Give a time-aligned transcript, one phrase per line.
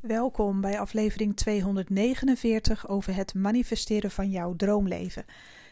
[0.00, 5.24] Welkom bij aflevering 249 over het manifesteren van jouw droomleven.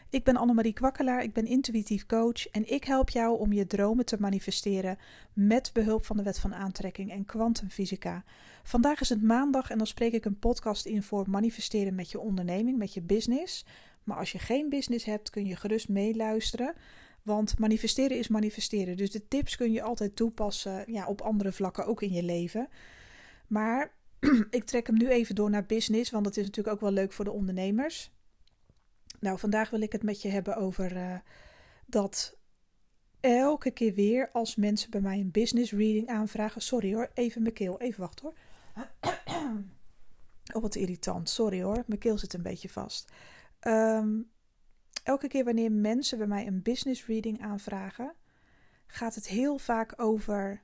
[0.09, 4.05] Ik ben Annemarie Kwakkelaar, ik ben intuïtief coach en ik help jou om je dromen
[4.05, 4.97] te manifesteren
[5.33, 8.23] met behulp van de wet van aantrekking en kwantumfysica.
[8.63, 12.19] Vandaag is het maandag en dan spreek ik een podcast in voor manifesteren met je
[12.19, 13.65] onderneming, met je business.
[14.03, 16.73] Maar als je geen business hebt, kun je gerust meeluisteren.
[17.23, 18.97] Want manifesteren is manifesteren.
[18.97, 22.67] Dus de tips kun je altijd toepassen ja, op andere vlakken, ook in je leven.
[23.47, 23.97] Maar
[24.49, 27.13] ik trek hem nu even door naar business, want dat is natuurlijk ook wel leuk
[27.13, 28.11] voor de ondernemers.
[29.19, 31.17] Nou, vandaag wil ik het met je hebben over uh,
[31.85, 32.37] dat
[33.19, 36.61] elke keer weer als mensen bij mij een business reading aanvragen.
[36.61, 37.79] Sorry hoor, even mijn keel.
[37.79, 38.35] Even wachten hoor.
[40.53, 41.29] Oh, wat irritant.
[41.29, 43.11] Sorry hoor, mijn keel zit een beetje vast.
[43.61, 44.31] Um,
[45.03, 48.13] elke keer wanneer mensen bij mij een business reading aanvragen,
[48.87, 50.63] gaat het heel vaak over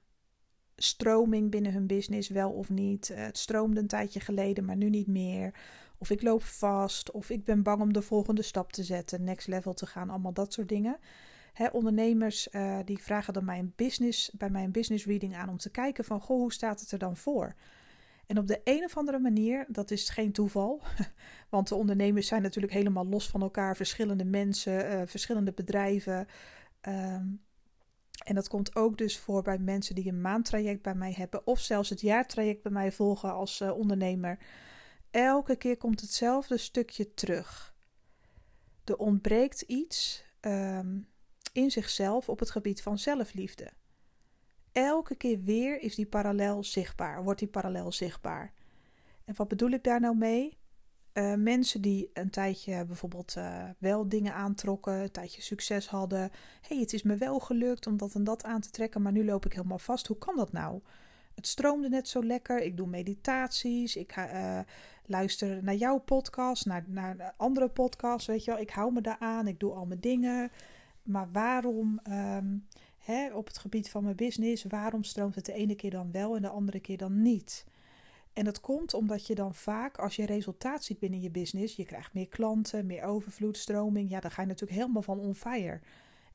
[0.75, 3.09] stroming binnen hun business, wel of niet.
[3.09, 5.53] Eh, het stroomde een tijdje geleden, maar nu niet meer.
[5.97, 9.47] Of ik loop vast, of ik ben bang om de volgende stap te zetten, next
[9.47, 10.97] level te gaan, allemaal dat soort dingen.
[11.71, 15.57] Ondernemers uh, die vragen dan mij een business, bij mij een business reading aan om
[15.57, 17.55] te kijken van, goh, hoe staat het er dan voor?
[18.25, 20.81] En op de een of andere manier, dat is geen toeval,
[21.49, 26.27] want de ondernemers zijn natuurlijk helemaal los van elkaar, verschillende mensen, uh, verschillende bedrijven.
[26.81, 27.41] Um,
[28.23, 31.59] en dat komt ook dus voor bij mensen die een maandtraject bij mij hebben of
[31.59, 34.39] zelfs het jaartraject bij mij volgen als uh, ondernemer.
[35.11, 37.75] Elke keer komt hetzelfde stukje terug.
[38.83, 41.07] Er ontbreekt iets um,
[41.53, 43.71] in zichzelf op het gebied van zelfliefde.
[44.71, 48.53] Elke keer weer is die parallel zichtbaar, wordt die parallel zichtbaar.
[49.25, 50.57] En wat bedoel ik daar nou mee?
[51.17, 56.31] Uh, mensen die een tijdje bijvoorbeeld uh, wel dingen aantrokken, een tijdje succes hadden.
[56.61, 59.25] hey, het is me wel gelukt om dat en dat aan te trekken, maar nu
[59.25, 60.07] loop ik helemaal vast.
[60.07, 60.81] Hoe kan dat nou?
[61.35, 62.61] Het stroomde net zo lekker.
[62.61, 63.95] Ik doe meditaties.
[63.95, 64.59] Ik uh,
[65.05, 68.27] luister naar jouw podcast, naar, naar andere podcasts.
[68.27, 69.47] Weet je wel, ik hou me daar aan.
[69.47, 70.51] Ik doe al mijn dingen.
[71.03, 72.67] Maar waarom, um,
[72.97, 76.35] hè, op het gebied van mijn business, waarom stroomt het de ene keer dan wel
[76.35, 77.65] en de andere keer dan niet?
[78.35, 81.85] En dat komt omdat je dan vaak, als je resultaat ziet binnen je business, je
[81.85, 85.81] krijgt meer klanten, meer overvloed, stroming, ja, dan ga je natuurlijk helemaal van on fire.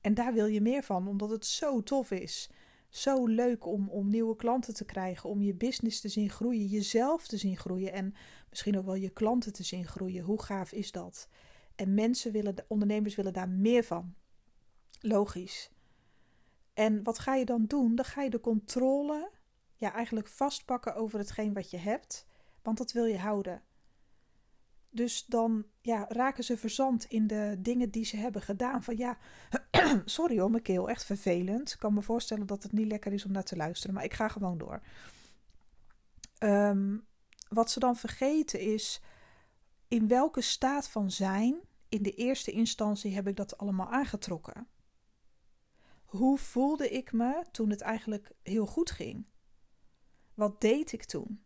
[0.01, 2.51] En daar wil je meer van, omdat het zo tof is.
[2.89, 7.27] Zo leuk om, om nieuwe klanten te krijgen, om je business te zien groeien, jezelf
[7.27, 8.15] te zien groeien en
[8.51, 10.25] misschien ook wel je klanten te zien groeien.
[10.25, 11.29] Hoe gaaf is dat?
[11.75, 14.15] En mensen willen, ondernemers willen daar meer van.
[15.01, 15.71] Logisch.
[16.75, 17.95] En wat ga je dan doen?
[17.95, 19.31] Dan ga je de controle
[19.81, 22.27] ja, eigenlijk vastpakken over hetgeen wat je hebt,
[22.63, 23.63] want dat wil je houden.
[24.91, 28.83] Dus dan ja, raken ze verzand in de dingen die ze hebben gedaan.
[28.83, 29.19] Van ja,
[30.05, 31.73] sorry hoor, mijn keel, echt vervelend.
[31.73, 34.15] Ik kan me voorstellen dat het niet lekker is om naar te luisteren, maar ik
[34.15, 34.83] ga gewoon door.
[36.39, 37.07] Um,
[37.49, 39.03] wat ze dan vergeten is,
[39.89, 44.67] in welke staat van zijn, in de eerste instantie heb ik dat allemaal aangetrokken.
[46.05, 49.27] Hoe voelde ik me toen het eigenlijk heel goed ging?
[50.41, 51.41] Wat deed ik toen?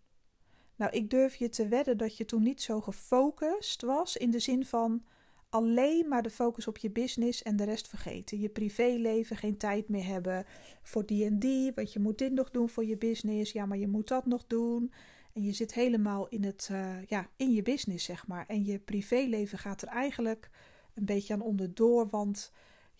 [0.76, 4.38] Nou, ik durf je te wedden dat je toen niet zo gefocust was in de
[4.38, 5.04] zin van
[5.48, 8.40] alleen maar de focus op je business en de rest vergeten.
[8.40, 10.44] Je privéleven, geen tijd meer hebben
[10.82, 13.52] voor die en die, want je moet dit nog doen voor je business.
[13.52, 14.92] Ja, maar je moet dat nog doen.
[15.32, 18.46] En je zit helemaal in, het, uh, ja, in je business, zeg maar.
[18.46, 20.50] En je privéleven gaat er eigenlijk
[20.94, 22.52] een beetje aan onderdoor, want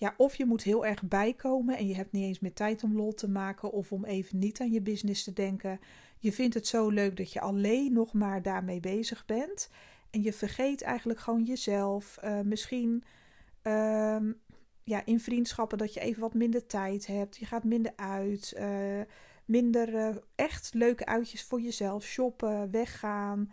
[0.05, 2.97] ja, of je moet heel erg bijkomen en je hebt niet eens meer tijd om
[2.97, 5.81] lol te maken of om even niet aan je business te denken.
[6.19, 9.71] Je vindt het zo leuk dat je alleen nog maar daarmee bezig bent.
[10.11, 12.19] En je vergeet eigenlijk gewoon jezelf.
[12.25, 13.05] Uh, misschien
[13.63, 14.17] uh,
[14.85, 17.37] ja, in vriendschappen dat je even wat minder tijd hebt.
[17.37, 18.55] Je gaat minder uit.
[18.59, 19.01] Uh,
[19.45, 22.05] minder uh, echt leuke uitjes voor jezelf.
[22.05, 23.53] Shoppen, weggaan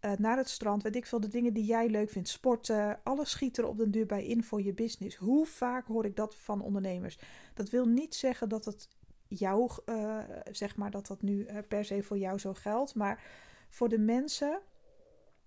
[0.00, 3.30] uh, naar het strand, weet ik veel, de dingen die jij leuk vindt, sporten, alles
[3.30, 5.16] schiet er op den duur bij in voor je business.
[5.16, 7.18] Hoe vaak hoor ik dat van ondernemers?
[7.54, 8.88] Dat wil niet zeggen dat het
[9.26, 10.18] jou, uh,
[10.50, 13.22] zeg maar, dat dat nu uh, per se voor jou zo geldt, maar
[13.68, 14.60] voor de mensen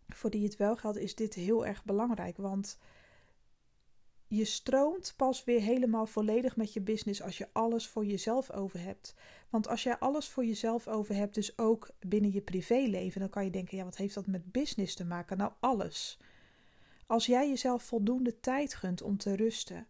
[0.08, 2.78] voor die het wel geldt, is dit heel erg belangrijk, want
[4.36, 8.80] je stroomt pas weer helemaal volledig met je business als je alles voor jezelf over
[8.80, 9.14] hebt.
[9.50, 13.44] Want als jij alles voor jezelf over hebt, dus ook binnen je privéleven, dan kan
[13.46, 15.38] je denken: ja, wat heeft dat met business te maken?
[15.38, 16.20] Nou, alles.
[17.08, 19.88] Als jij jezelf voldoende tijd gunt om te rusten,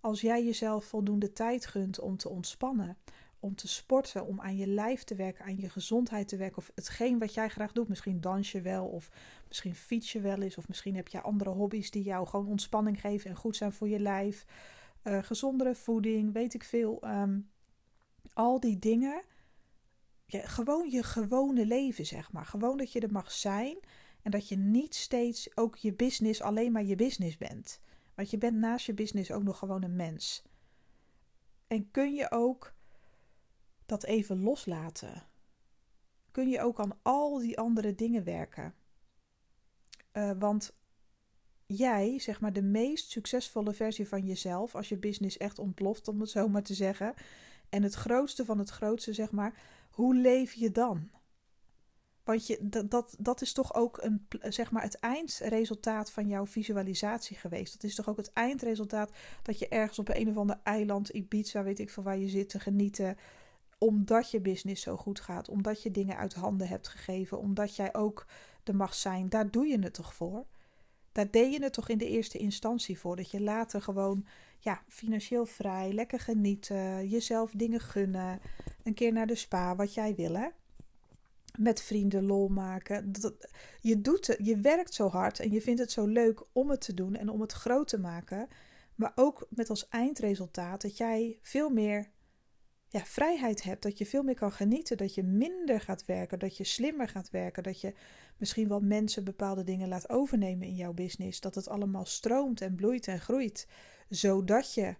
[0.00, 2.96] als jij jezelf voldoende tijd gunt om te ontspannen,
[3.40, 6.58] om te sporten, om aan je lijf te werken, aan je gezondheid te werken.
[6.58, 7.88] Of hetgeen wat jij graag doet.
[7.88, 9.10] Misschien dans je wel, of
[9.48, 10.58] misschien fiets je wel eens.
[10.58, 13.88] Of misschien heb je andere hobby's die jou gewoon ontspanning geven en goed zijn voor
[13.88, 14.46] je lijf.
[15.04, 17.02] Uh, gezondere voeding, weet ik veel.
[17.04, 17.50] Um,
[18.32, 19.22] al die dingen
[20.26, 22.46] gewoon je gewone leven, zeg maar.
[22.46, 23.78] Gewoon dat je er mag zijn
[24.22, 27.80] en dat je niet steeds ook je business alleen maar je business bent.
[28.14, 30.42] Want je bent naast je business ook nog gewoon een mens.
[31.66, 32.74] En kun je ook
[33.86, 35.22] dat even loslaten?
[36.30, 38.74] Kun je ook aan al die andere dingen werken?
[40.12, 40.76] Uh, want
[41.66, 46.20] jij, zeg maar, de meest succesvolle versie van jezelf, als je business echt ontploft, om
[46.20, 47.14] het zo maar te zeggen,
[47.68, 49.60] en het grootste van het grootste, zeg maar,
[49.90, 51.10] hoe leef je dan?
[52.24, 56.46] Want je, dat, dat, dat is toch ook een, zeg maar het eindresultaat van jouw
[56.46, 57.72] visualisatie geweest.
[57.72, 59.10] Dat is toch ook het eindresultaat
[59.42, 62.48] dat je ergens op een of ander eiland, Ibiza, weet ik veel waar je zit,
[62.48, 63.16] te genieten.
[63.78, 65.48] Omdat je business zo goed gaat.
[65.48, 67.38] Omdat je dingen uit handen hebt gegeven.
[67.38, 68.26] Omdat jij ook
[68.62, 69.28] de mag zijn.
[69.28, 70.46] Daar doe je het toch voor?
[71.12, 73.16] Daar deed je het toch in de eerste instantie voor.
[73.16, 74.26] Dat je later gewoon
[74.58, 78.40] ja, financieel vrij, lekker genieten, jezelf dingen gunnen.
[78.82, 80.48] Een keer naar de spa, wat jij wil hè
[81.58, 83.12] met vrienden lol maken.
[83.80, 86.80] Je doet het, je werkt zo hard en je vindt het zo leuk om het
[86.80, 88.48] te doen en om het groot te maken.
[88.94, 92.10] Maar ook met als eindresultaat dat jij veel meer
[92.88, 93.82] ja, vrijheid hebt.
[93.82, 94.96] Dat je veel meer kan genieten.
[94.96, 96.38] Dat je minder gaat werken.
[96.38, 97.62] Dat je slimmer gaat werken.
[97.62, 97.94] Dat je
[98.36, 101.40] misschien wel mensen bepaalde dingen laat overnemen in jouw business.
[101.40, 103.68] Dat het allemaal stroomt en bloeit en groeit.
[104.08, 104.94] Zodat je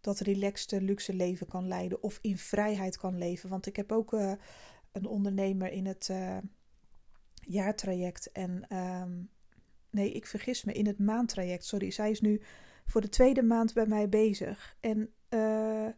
[0.00, 2.02] dat relaxte, luxe leven kan leiden.
[2.02, 3.48] Of in vrijheid kan leven.
[3.48, 4.12] Want ik heb ook.
[4.12, 4.32] Uh,
[4.96, 6.36] een ondernemer in het uh,
[7.40, 8.32] jaartraject.
[8.32, 9.12] En ehm,
[9.90, 11.64] nee, ik vergis me, in het maandtraject.
[11.64, 12.40] Sorry, zij is nu
[12.86, 14.76] voor de tweede maand bij mij bezig.
[14.80, 15.88] En uh,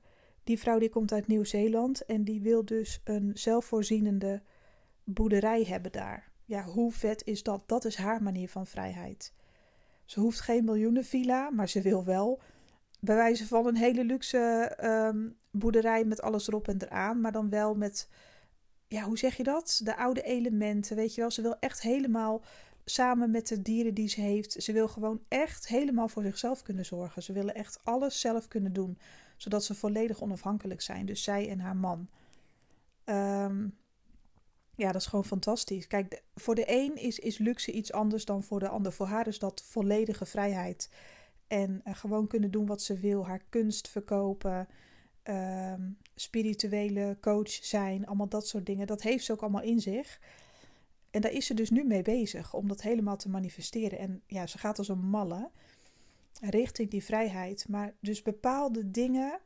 [0.49, 4.43] die vrouw die komt uit Nieuw-Zeeland en die wil dus een zelfvoorzienende
[5.05, 6.31] boerderij hebben daar.
[6.45, 7.63] Ja, hoe vet is dat?
[7.67, 9.33] Dat is haar manier van vrijheid.
[10.05, 12.41] Ze hoeft geen miljoenen villa, maar ze wil wel
[13.01, 17.51] bij wijze van een hele luxe um, boerderij met alles erop en eraan, maar dan
[17.51, 18.09] wel met
[18.87, 19.81] ja, hoe zeg je dat?
[19.85, 21.31] De oude elementen, weet je wel.
[21.31, 22.43] Ze wil echt helemaal
[22.85, 24.53] samen met de dieren die ze heeft.
[24.53, 27.23] Ze wil gewoon echt helemaal voor zichzelf kunnen zorgen.
[27.23, 28.99] Ze willen echt alles zelf kunnen doen,
[29.39, 31.07] zodat ze volledig onafhankelijk zijn.
[31.07, 32.09] Dus zij en haar man.
[33.05, 33.77] Um,
[34.75, 35.87] ja, dat is gewoon fantastisch.
[35.87, 38.93] Kijk, voor de een is, is luxe iets anders dan voor de ander.
[38.93, 40.91] Voor haar is dat volledige vrijheid.
[41.47, 43.27] En uh, gewoon kunnen doen wat ze wil.
[43.27, 44.69] Haar kunst verkopen
[45.25, 48.87] um, spirituele coach zijn, allemaal dat soort dingen.
[48.87, 50.21] Dat heeft ze ook allemaal in zich.
[51.11, 53.99] En daar is ze dus nu mee bezig om dat helemaal te manifesteren.
[53.99, 55.51] En ja, ze gaat als een malle
[56.41, 57.69] richting die vrijheid.
[57.69, 59.41] Maar dus bepaalde dingen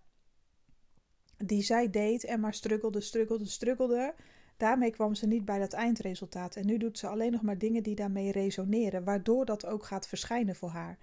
[1.37, 4.15] die zij deed en maar struggelde, struggelde, struggelde.
[4.57, 6.57] Daarmee kwam ze niet bij dat eindresultaat.
[6.57, 10.09] En nu doet ze alleen nog maar dingen die daarmee resoneren, waardoor dat ook gaat
[10.09, 10.99] verschijnen voor haar.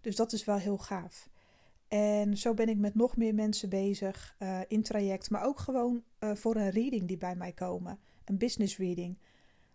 [0.00, 1.28] Dus dat is wel heel gaaf.
[1.88, 6.02] En zo ben ik met nog meer mensen bezig uh, in traject, maar ook gewoon
[6.20, 9.18] uh, voor een reading die bij mij komen, een business reading.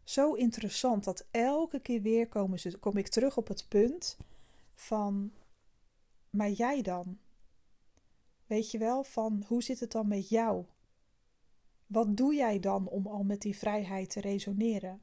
[0.03, 4.17] Zo interessant dat elke keer weer komen ze, kom ik terug op het punt
[4.73, 5.31] van,
[6.31, 7.19] maar jij dan?
[8.45, 10.65] Weet je wel, van hoe zit het dan met jou?
[11.87, 15.01] Wat doe jij dan om al met die vrijheid te resoneren?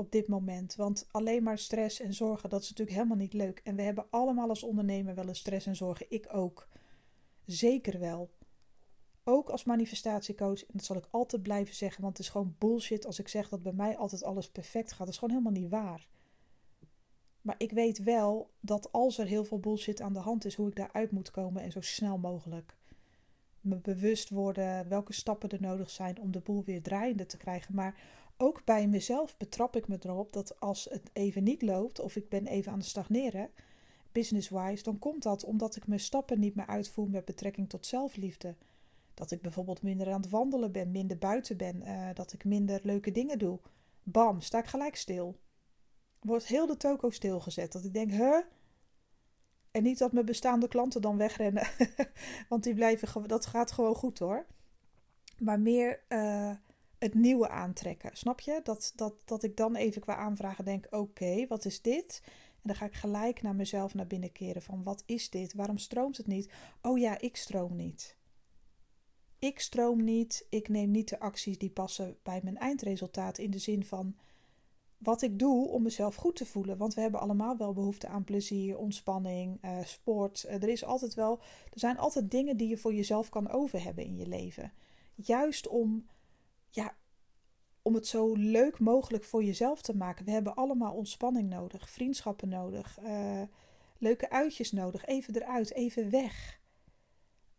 [0.00, 0.74] op dit moment.
[0.74, 3.60] Want alleen maar stress en zorgen, dat is natuurlijk helemaal niet leuk.
[3.64, 6.06] En we hebben allemaal als ondernemer wel eens stress en zorgen.
[6.08, 6.68] Ik ook.
[7.46, 8.30] Zeker wel.
[9.24, 13.06] Ook als manifestatiecoach, en dat zal ik altijd blijven zeggen, want het is gewoon bullshit
[13.06, 14.98] als ik zeg dat bij mij altijd alles perfect gaat.
[14.98, 16.08] Dat is gewoon helemaal niet waar.
[17.42, 20.68] Maar ik weet wel dat als er heel veel bullshit aan de hand is, hoe
[20.68, 22.76] ik daaruit moet komen en zo snel mogelijk.
[23.60, 27.74] Me bewust worden welke stappen er nodig zijn om de boel weer draaiende te krijgen.
[27.74, 28.00] Maar
[28.36, 32.28] ook bij mezelf betrap ik me erop dat als het even niet loopt of ik
[32.28, 33.50] ben even aan het stagneren,
[34.12, 38.54] business-wise, dan komt dat omdat ik mijn stappen niet meer uitvoer met betrekking tot zelfliefde.
[39.14, 42.80] Dat ik bijvoorbeeld minder aan het wandelen ben, minder buiten ben, uh, dat ik minder
[42.82, 43.58] leuke dingen doe.
[44.02, 45.36] Bam, sta ik gelijk stil.
[46.20, 47.72] Wordt heel de toko stilgezet.
[47.72, 48.38] Dat ik denk, huh?
[49.70, 51.66] En niet dat mijn bestaande klanten dan wegrennen.
[52.48, 54.46] Want die blijven, dat gaat gewoon goed hoor.
[55.38, 56.52] Maar meer uh,
[56.98, 58.16] het nieuwe aantrekken.
[58.16, 58.60] Snap je?
[58.62, 62.22] Dat, dat, dat ik dan even qua aanvragen denk: oké, wat is dit?
[62.24, 65.54] En dan ga ik gelijk naar mezelf naar binnen keren van wat is dit?
[65.54, 66.52] Waarom stroomt het niet?
[66.82, 68.16] Oh ja, ik stroom niet.
[69.38, 70.46] Ik stroom niet.
[70.48, 74.16] Ik neem niet de acties die passen bij mijn eindresultaat in de zin van
[75.00, 76.76] wat ik doe om mezelf goed te voelen.
[76.76, 80.44] Want we hebben allemaal wel behoefte aan plezier, ontspanning, uh, sport.
[80.46, 81.38] Uh, er is altijd wel,
[81.72, 84.72] er zijn altijd dingen die je voor jezelf kan over hebben in je leven.
[85.14, 86.06] Juist om
[86.70, 86.94] ja,
[87.82, 90.24] om het zo leuk mogelijk voor jezelf te maken.
[90.24, 93.42] We hebben allemaal ontspanning nodig, vriendschappen nodig, uh,
[93.98, 95.06] leuke uitjes nodig.
[95.06, 96.58] Even eruit, even weg.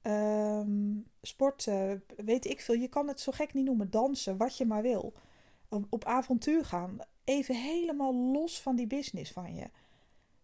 [0.04, 2.76] um, sporten, weet ik veel.
[2.76, 5.14] Je kan het zo gek niet noemen, dansen, wat je maar wil.
[5.90, 6.98] Op avontuur gaan.
[7.24, 9.70] Even helemaal los van die business van je.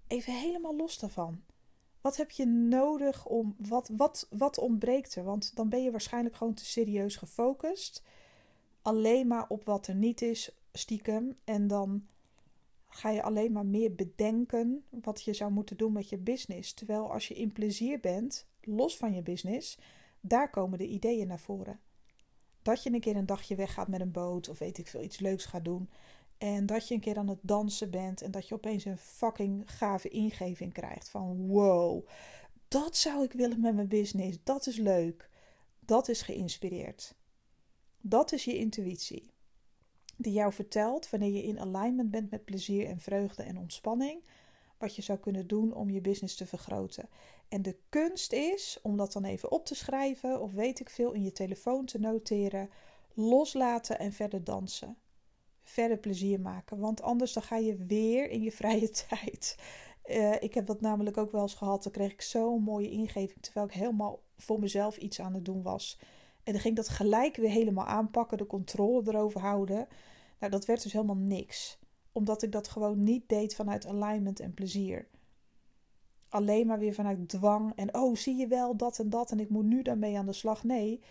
[0.07, 1.43] Even helemaal los daarvan.
[2.01, 3.55] Wat heb je nodig om.
[3.57, 5.23] Wat, wat, wat ontbreekt er?
[5.23, 8.03] Want dan ben je waarschijnlijk gewoon te serieus gefocust.
[8.81, 11.37] Alleen maar op wat er niet is, stiekem.
[11.43, 12.07] En dan
[12.87, 16.73] ga je alleen maar meer bedenken wat je zou moeten doen met je business.
[16.73, 19.79] Terwijl als je in plezier bent, los van je business,
[20.21, 21.79] daar komen de ideeën naar voren.
[22.61, 25.19] Dat je een keer een dagje weggaat met een boot of weet ik veel, iets
[25.19, 25.89] leuks gaat doen.
[26.37, 29.71] En dat je een keer aan het dansen bent en dat je opeens een fucking
[29.71, 32.07] gave ingeving krijgt van wow,
[32.67, 34.37] dat zou ik willen met mijn business.
[34.43, 35.29] Dat is leuk.
[35.79, 37.15] Dat is geïnspireerd.
[38.01, 39.31] Dat is je intuïtie.
[40.17, 44.23] Die jou vertelt wanneer je in alignment bent met plezier en vreugde en ontspanning,
[44.77, 47.09] wat je zou kunnen doen om je business te vergroten.
[47.49, 51.11] En de kunst is om dat dan even op te schrijven of weet ik veel
[51.11, 52.69] in je telefoon te noteren,
[53.13, 54.97] loslaten en verder dansen
[55.69, 56.79] verder plezier maken.
[56.79, 59.55] Want anders dan ga je weer in je vrije tijd.
[60.09, 61.83] Uh, ik heb dat namelijk ook wel eens gehad.
[61.83, 63.41] Dan kreeg ik zo'n mooie ingeving.
[63.41, 65.99] Terwijl ik helemaal voor mezelf iets aan het doen was.
[66.43, 68.37] En dan ging ik dat gelijk weer helemaal aanpakken.
[68.37, 69.87] De controle erover houden.
[70.39, 71.79] Nou, dat werd dus helemaal niks.
[72.11, 75.07] Omdat ik dat gewoon niet deed vanuit alignment en plezier.
[76.29, 77.73] Alleen maar weer vanuit dwang.
[77.75, 79.31] En oh, zie je wel dat en dat.
[79.31, 80.63] En ik moet nu daarmee aan de slag.
[80.63, 81.01] Nee,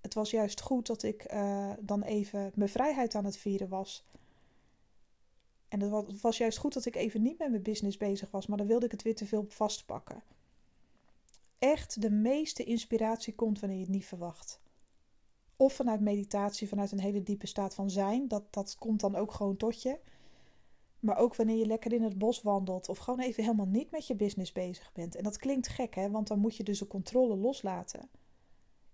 [0.00, 4.04] het was juist goed dat ik uh, dan even mijn vrijheid aan het vieren was.
[5.68, 8.58] En het was juist goed dat ik even niet met mijn business bezig was, maar
[8.58, 10.22] dan wilde ik het weer te veel vastpakken.
[11.58, 14.60] Echt, de meeste inspiratie komt wanneer je het niet verwacht.
[15.56, 18.28] Of vanuit meditatie, vanuit een hele diepe staat van zijn.
[18.28, 19.98] Dat, dat komt dan ook gewoon tot je.
[21.00, 22.88] Maar ook wanneer je lekker in het bos wandelt.
[22.88, 25.14] Of gewoon even helemaal niet met je business bezig bent.
[25.14, 26.10] En dat klinkt gek, hè?
[26.10, 28.08] Want dan moet je dus de controle loslaten.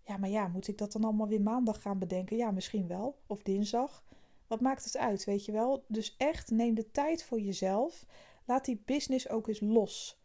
[0.05, 2.37] Ja, maar ja, moet ik dat dan allemaal weer maandag gaan bedenken?
[2.37, 3.19] Ja, misschien wel.
[3.27, 4.05] Of dinsdag.
[4.47, 5.85] Wat maakt het uit, weet je wel?
[5.89, 8.07] Dus echt neem de tijd voor jezelf.
[8.45, 10.21] Laat die business ook eens los.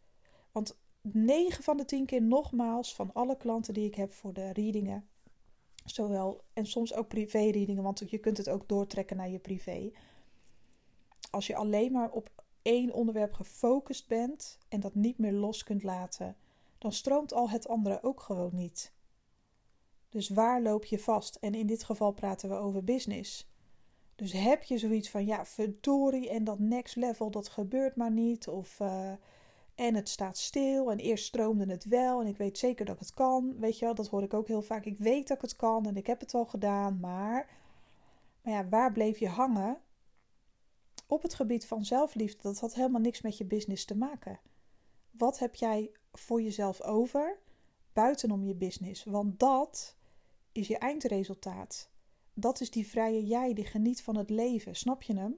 [0.52, 4.50] Want 9 van de 10 keer nogmaals van alle klanten die ik heb voor de
[4.52, 5.08] readingen.
[5.84, 9.90] Zowel en soms ook privé-readingen, want je kunt het ook doortrekken naar je privé.
[11.30, 12.30] Als je alleen maar op
[12.62, 16.36] één onderwerp gefocust bent en dat niet meer los kunt laten,
[16.78, 18.92] dan stroomt al het andere ook gewoon niet.
[20.08, 21.34] Dus waar loop je vast?
[21.34, 23.48] En in dit geval praten we over business.
[24.14, 28.48] Dus heb je zoiets van, ja, verdorie en dat next level, dat gebeurt maar niet.
[28.48, 29.12] Of, uh,
[29.74, 33.14] en het staat stil en eerst stroomde het wel en ik weet zeker dat het
[33.14, 33.58] kan.
[33.58, 34.84] Weet je wel, dat hoor ik ook heel vaak.
[34.84, 37.56] Ik weet dat ik het kan en ik heb het al gedaan, maar...
[38.42, 39.80] Maar ja, waar bleef je hangen?
[41.06, 44.40] Op het gebied van zelfliefde, dat had helemaal niks met je business te maken.
[45.10, 47.38] Wat heb jij voor jezelf over
[47.92, 49.04] buitenom je business?
[49.04, 49.96] Want dat
[50.58, 51.88] is je eindresultaat.
[52.34, 54.76] Dat is die vrije jij die geniet van het leven.
[54.76, 55.36] Snap je hem?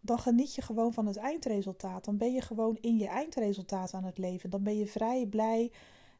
[0.00, 2.04] Dan geniet je gewoon van het eindresultaat.
[2.04, 4.50] Dan ben je gewoon in je eindresultaat aan het leven.
[4.50, 5.72] Dan ben je vrij, blij.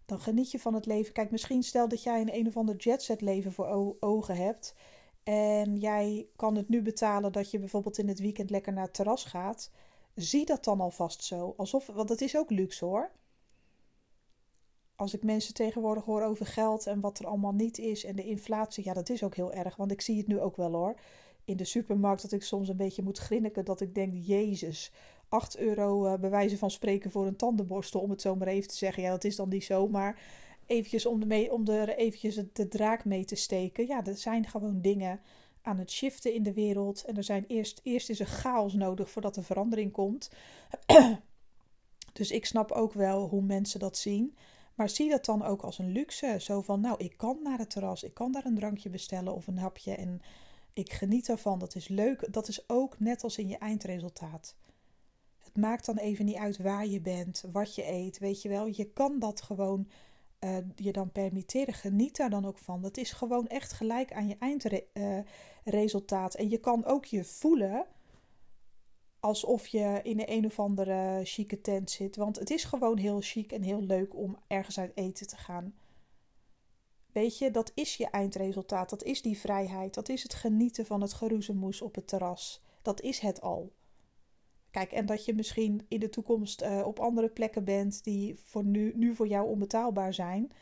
[0.06, 1.12] Dan geniet je van het leven.
[1.12, 4.74] Kijk, misschien stel dat jij een een of ander jetset leven voor ogen hebt.
[5.22, 8.94] En jij kan het nu betalen dat je bijvoorbeeld in het weekend lekker naar het
[8.94, 9.70] terras gaat.
[10.14, 11.54] Zie dat dan alvast zo.
[11.56, 13.10] Alsof, want het is ook luxe hoor
[15.02, 18.24] als ik mensen tegenwoordig hoor over geld en wat er allemaal niet is en de
[18.24, 19.76] inflatie, ja, dat is ook heel erg.
[19.76, 20.94] Want ik zie het nu ook wel hoor.
[21.44, 23.64] In de supermarkt dat ik soms een beetje moet grinniken.
[23.64, 24.92] Dat ik denk, Jezus,
[25.28, 28.00] 8 euro uh, bij wijze van spreken voor een tandenborstel.
[28.00, 29.02] Om het zo maar even te zeggen.
[29.02, 29.88] Ja, dat is dan niet zo.
[29.88, 30.20] Maar
[30.66, 33.86] eventjes om, de om er eventjes de draak mee te steken.
[33.86, 35.20] Ja, er zijn gewoon dingen
[35.62, 37.04] aan het shiften in de wereld.
[37.04, 40.30] En er zijn eerst, eerst is er chaos nodig voordat er verandering komt.
[42.18, 44.34] dus ik snap ook wel hoe mensen dat zien.
[44.74, 46.36] Maar zie dat dan ook als een luxe.
[46.40, 49.46] Zo van, nou, ik kan naar het terras, ik kan daar een drankje bestellen of
[49.46, 50.20] een hapje en
[50.72, 51.58] ik geniet ervan.
[51.58, 52.32] Dat is leuk.
[52.32, 54.54] Dat is ook net als in je eindresultaat.
[55.38, 58.66] Het maakt dan even niet uit waar je bent, wat je eet, weet je wel.
[58.66, 59.88] Je kan dat gewoon
[60.40, 61.74] uh, je dan permitteren.
[61.74, 62.82] Geniet daar dan ook van.
[62.82, 66.34] Dat is gewoon echt gelijk aan je eindresultaat.
[66.34, 67.86] en je kan ook je voelen
[69.22, 72.16] alsof je in een, een of andere chique tent zit.
[72.16, 75.74] Want het is gewoon heel chic en heel leuk om ergens uit eten te gaan.
[77.12, 78.90] Weet je, dat is je eindresultaat.
[78.90, 79.94] Dat is die vrijheid.
[79.94, 82.62] Dat is het genieten van het geroezemoes op het terras.
[82.82, 83.72] Dat is het al.
[84.70, 88.64] Kijk, en dat je misschien in de toekomst uh, op andere plekken bent die voor
[88.64, 90.52] nu, nu voor jou onbetaalbaar zijn.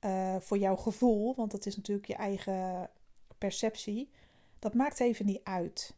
[0.00, 2.90] Uh, voor jouw gevoel, want dat is natuurlijk je eigen
[3.38, 4.10] perceptie.
[4.58, 5.94] Dat maakt even niet uit.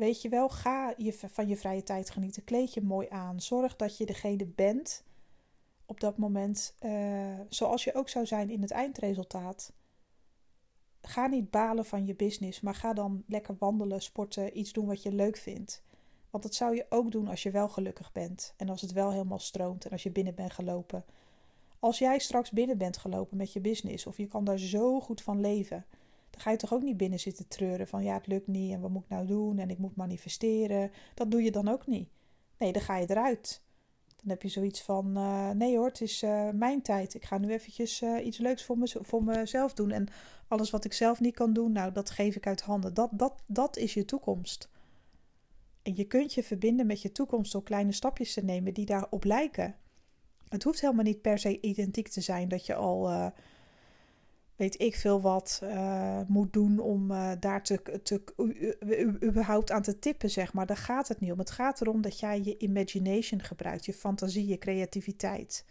[0.00, 2.44] Weet je wel, ga je van je vrije tijd genieten.
[2.44, 3.40] Kleed je mooi aan.
[3.40, 5.04] Zorg dat je degene bent
[5.86, 9.72] op dat moment, uh, zoals je ook zou zijn in het eindresultaat.
[11.02, 15.02] Ga niet balen van je business, maar ga dan lekker wandelen, sporten, iets doen wat
[15.02, 15.82] je leuk vindt.
[16.30, 19.10] Want dat zou je ook doen als je wel gelukkig bent en als het wel
[19.10, 21.04] helemaal stroomt en als je binnen bent gelopen.
[21.78, 25.22] Als jij straks binnen bent gelopen met je business of je kan daar zo goed
[25.22, 25.86] van leven,
[26.30, 28.80] dan ga je toch ook niet binnen zitten treuren van ja, het lukt niet en
[28.80, 30.90] wat moet ik nou doen en ik moet manifesteren.
[31.14, 32.08] Dat doe je dan ook niet.
[32.58, 33.62] Nee, dan ga je eruit.
[34.16, 37.14] Dan heb je zoiets van: uh, nee hoor, het is uh, mijn tijd.
[37.14, 39.90] Ik ga nu eventjes uh, iets leuks voor, voor mezelf doen.
[39.90, 40.08] En
[40.48, 42.94] alles wat ik zelf niet kan doen, nou, dat geef ik uit handen.
[42.94, 44.68] Dat, dat, dat is je toekomst.
[45.82, 49.24] En je kunt je verbinden met je toekomst door kleine stapjes te nemen die daarop
[49.24, 49.74] lijken.
[50.48, 53.32] Het hoeft helemaal niet per se identiek te zijn dat je al
[54.60, 58.22] weet ik veel wat uh, moet doen om uh, daar te, te,
[59.22, 60.66] überhaupt aan te tippen, zeg maar.
[60.66, 61.38] Daar gaat het niet om.
[61.38, 65.64] Het gaat erom dat jij je imagination gebruikt, je fantasie, je creativiteit.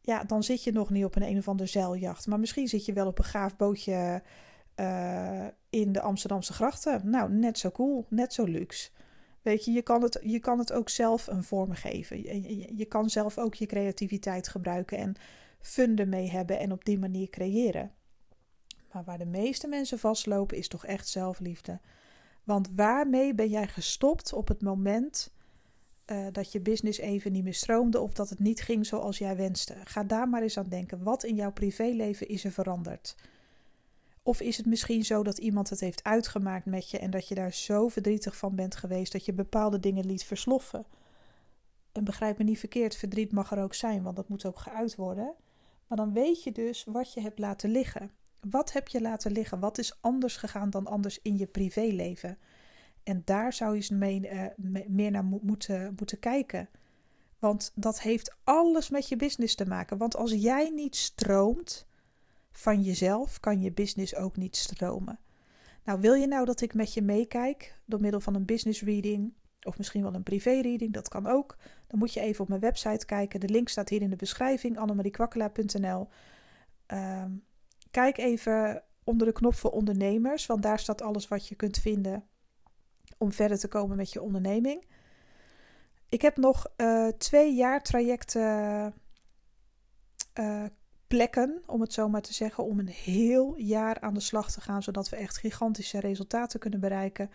[0.00, 2.26] Ja, dan zit je nog niet op een een of ander zeiljacht.
[2.26, 4.22] Maar misschien zit je wel op een gaaf bootje
[4.76, 7.10] uh, in de Amsterdamse grachten.
[7.10, 8.90] Nou, net zo cool, net zo luxe.
[9.42, 12.22] Weet je, je kan het, je kan het ook zelf een vorm geven.
[12.22, 15.16] Je, je kan zelf ook je creativiteit gebruiken en
[15.60, 17.92] funden mee hebben en op die manier creëren.
[18.92, 21.80] Maar waar de meeste mensen vastlopen is toch echt zelfliefde.
[22.44, 25.32] Want waarmee ben jij gestopt op het moment
[26.06, 29.36] uh, dat je business even niet meer stroomde of dat het niet ging zoals jij
[29.36, 29.74] wenste?
[29.84, 31.02] Ga daar maar eens aan denken.
[31.02, 33.16] Wat in jouw privéleven is er veranderd?
[34.22, 37.34] Of is het misschien zo dat iemand het heeft uitgemaakt met je en dat je
[37.34, 40.86] daar zo verdrietig van bent geweest dat je bepaalde dingen liet versloffen?
[41.92, 44.96] En begrijp me niet verkeerd, verdriet mag er ook zijn, want dat moet ook geuit
[44.96, 45.34] worden.
[45.90, 48.10] Maar dan weet je dus wat je hebt laten liggen.
[48.40, 49.60] Wat heb je laten liggen?
[49.60, 52.38] Wat is anders gegaan dan anders in je privéleven?
[53.02, 54.44] En daar zou je mee, uh,
[54.86, 56.68] meer naar moeten, moeten kijken.
[57.38, 59.98] Want dat heeft alles met je business te maken.
[59.98, 61.86] Want als jij niet stroomt
[62.52, 65.18] van jezelf, kan je business ook niet stromen.
[65.84, 69.32] Nou, wil je nou dat ik met je meekijk door middel van een business reading
[69.62, 71.56] of misschien wel een privé reading, dat kan ook.
[71.90, 73.40] Dan moet je even op mijn website kijken.
[73.40, 76.08] De link staat hier in de beschrijving, annemariekwakkelaar.nl.
[76.86, 77.30] Ehm,
[77.90, 82.24] kijk even onder de knop voor ondernemers, want daar staat alles wat je kunt vinden
[83.18, 84.84] om verder te komen met je onderneming.
[86.08, 88.94] Ik heb nog uh, twee jaar trajecten
[90.34, 90.64] uh,
[91.06, 94.60] plekken, om het zo maar te zeggen, om een heel jaar aan de slag te
[94.60, 97.30] gaan, zodat we echt gigantische resultaten kunnen bereiken.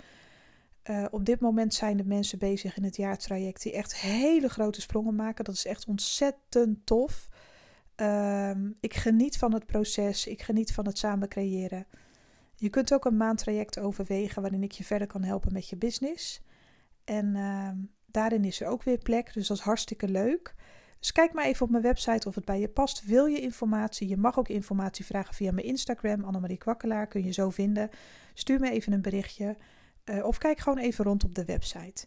[0.89, 4.82] Uh, op dit moment zijn de mensen bezig in het jaartraject die echt hele grote
[4.82, 5.43] sprongen maken.
[5.43, 7.28] Dat is echt ontzettend tof.
[8.02, 10.28] Uh, ik geniet van het proces.
[10.28, 11.88] Ik geniet van het samen creëren.
[12.56, 16.41] Je kunt ook een maandtraject overwegen waarin ik je verder kan helpen met je business.
[17.04, 17.69] En uh,
[18.06, 20.56] daarin is er ook weer plek, dus dat is hartstikke leuk.
[21.00, 23.06] Dus kijk maar even op mijn website of het bij je past.
[23.06, 24.08] Wil je informatie?
[24.08, 27.89] Je mag ook informatie vragen via mijn Instagram, Annemarie Kwakkelaar, kun je zo vinden.
[28.34, 29.56] Stuur me even een berichtje.
[30.06, 32.06] Uh, of kijk gewoon even rond op de website.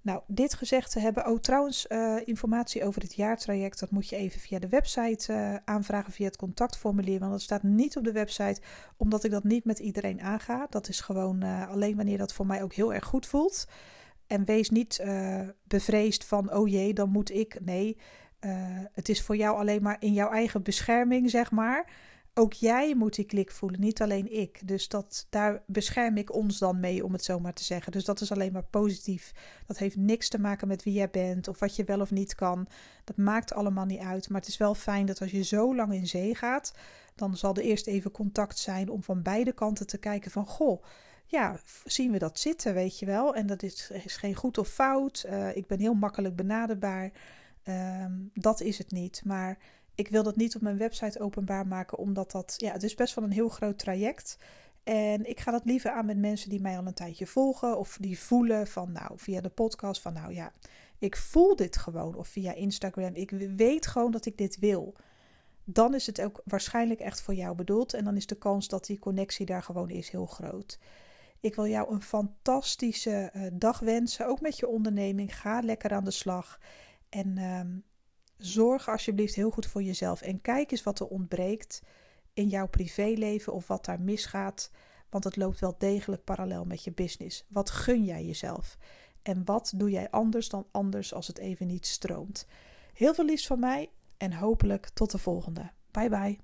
[0.00, 1.26] Nou, dit gezegd te hebben.
[1.26, 3.80] Oh, trouwens, uh, informatie over het jaartraject.
[3.80, 7.18] Dat moet je even via de website uh, aanvragen, via het contactformulier.
[7.18, 8.60] Want dat staat niet op de website,
[8.96, 10.66] omdat ik dat niet met iedereen aanga.
[10.70, 13.68] Dat is gewoon alleen wanneer dat voor mij ook heel erg goed voelt.
[14.26, 15.04] En wees niet
[15.64, 17.60] bevreesd van, oh jee, dan moet ik.
[17.60, 17.98] Nee,
[18.92, 21.90] het is voor jou alleen maar in jouw eigen bescherming, zeg maar
[22.38, 24.68] ook jij moet die klik voelen, niet alleen ik.
[24.68, 27.92] Dus dat, daar bescherm ik ons dan mee, om het zo maar te zeggen.
[27.92, 29.32] Dus dat is alleen maar positief.
[29.66, 32.34] Dat heeft niks te maken met wie jij bent of wat je wel of niet
[32.34, 32.68] kan.
[33.04, 34.28] Dat maakt allemaal niet uit.
[34.28, 36.74] Maar het is wel fijn dat als je zo lang in zee gaat,
[37.14, 40.82] dan zal er eerst even contact zijn om van beide kanten te kijken van goh.
[41.26, 43.34] Ja, zien we dat zitten, weet je wel?
[43.34, 45.24] En dat is, is geen goed of fout.
[45.26, 47.12] Uh, ik ben heel makkelijk benaderbaar.
[47.64, 49.22] Uh, dat is het niet.
[49.24, 49.58] Maar
[49.96, 53.14] ik wil dat niet op mijn website openbaar maken, omdat dat, ja, het is best
[53.14, 54.38] wel een heel groot traject.
[54.84, 57.96] En ik ga dat liever aan met mensen die mij al een tijdje volgen of
[58.00, 60.52] die voelen van, nou, via de podcast van, nou ja,
[60.98, 62.14] ik voel dit gewoon.
[62.14, 64.94] Of via Instagram, ik weet gewoon dat ik dit wil.
[65.64, 67.94] Dan is het ook waarschijnlijk echt voor jou bedoeld.
[67.94, 70.78] En dan is de kans dat die connectie daar gewoon is heel groot.
[71.40, 75.38] Ik wil jou een fantastische uh, dag wensen, ook met je onderneming.
[75.38, 76.60] Ga lekker aan de slag.
[77.08, 77.60] En uh,
[78.36, 81.82] Zorg alsjeblieft heel goed voor jezelf en kijk eens wat er ontbreekt
[82.32, 84.70] in jouw privéleven of wat daar misgaat,
[85.10, 87.44] want het loopt wel degelijk parallel met je business.
[87.48, 88.78] Wat gun jij jezelf?
[89.22, 92.46] En wat doe jij anders dan anders als het even niet stroomt?
[92.92, 95.70] Heel veel liefst van mij en hopelijk tot de volgende.
[95.90, 96.38] Bye bye.